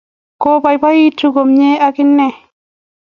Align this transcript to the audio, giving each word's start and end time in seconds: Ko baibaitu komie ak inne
Ko 0.41 0.49
baibaitu 0.63 1.25
komie 1.35 1.71
ak 1.87 1.95
inne 2.03 2.27